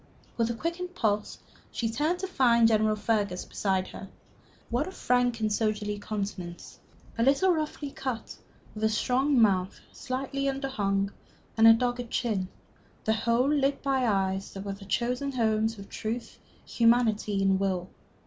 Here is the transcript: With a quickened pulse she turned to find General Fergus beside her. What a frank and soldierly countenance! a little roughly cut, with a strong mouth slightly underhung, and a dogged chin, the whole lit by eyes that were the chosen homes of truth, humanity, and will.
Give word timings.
With 0.35 0.49
a 0.49 0.55
quickened 0.55 0.95
pulse 0.95 1.37
she 1.71 1.87
turned 1.87 2.17
to 2.21 2.27
find 2.27 2.67
General 2.67 2.95
Fergus 2.95 3.45
beside 3.45 3.89
her. 3.89 4.07
What 4.71 4.87
a 4.87 4.91
frank 4.91 5.39
and 5.41 5.53
soldierly 5.53 5.99
countenance! 5.99 6.79
a 7.19 7.23
little 7.23 7.53
roughly 7.53 7.91
cut, 7.91 8.35
with 8.73 8.83
a 8.83 8.89
strong 8.89 9.39
mouth 9.39 9.79
slightly 9.91 10.45
underhung, 10.49 11.11
and 11.55 11.67
a 11.67 11.73
dogged 11.73 12.09
chin, 12.09 12.47
the 13.05 13.13
whole 13.13 13.47
lit 13.47 13.83
by 13.83 14.07
eyes 14.07 14.51
that 14.53 14.63
were 14.65 14.73
the 14.73 14.85
chosen 14.85 15.33
homes 15.33 15.77
of 15.77 15.87
truth, 15.87 16.39
humanity, 16.65 17.39
and 17.43 17.59
will. 17.59 17.87